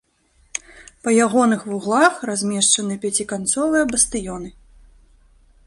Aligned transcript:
Па 1.07 1.13
ягоных 1.25 1.61
вуглах 1.73 2.13
размешчаны 2.31 2.97
пяціканцовыя 3.05 3.83
бастыёны. 3.95 4.49